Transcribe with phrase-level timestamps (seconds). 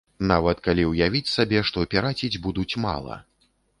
[0.29, 3.19] Нават калі ўявіць сабе, што піраціць будуць мала.